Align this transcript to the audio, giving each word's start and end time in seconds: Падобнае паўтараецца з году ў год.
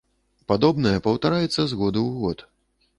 Падобнае 0.51 0.95
паўтараецца 1.09 1.61
з 1.65 1.71
году 1.85 2.01
ў 2.09 2.27
год. 2.27 2.37